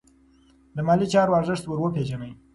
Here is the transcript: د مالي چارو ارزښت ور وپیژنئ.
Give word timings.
د 0.75 0.77
مالي 0.87 1.07
چارو 1.13 1.37
ارزښت 1.39 1.63
ور 1.67 1.79
وپیژنئ. 1.81 2.31